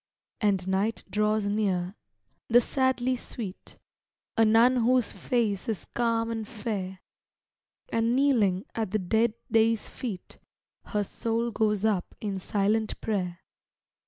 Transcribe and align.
And 0.39 0.67
night 0.67 1.03
draws 1.11 1.45
near, 1.45 1.93
the 2.47 2.59
sadly 2.59 3.15
sweet 3.15 3.77
A 4.35 4.43
nun 4.43 4.77
whose 4.77 5.13
face 5.13 5.69
is 5.69 5.85
calm 5.93 6.31
and 6.31 6.47
fair 6.47 7.01
And 7.93 8.15
kneeling 8.15 8.65
at 8.73 8.89
the 8.89 8.97
dead 8.97 9.35
day's 9.51 9.89
feet 9.89 10.39
Her 10.85 11.03
soul 11.03 11.51
goes 11.51 11.85
up 11.85 12.15
in 12.19 12.39
silent 12.39 12.99
prayer. 12.99 13.41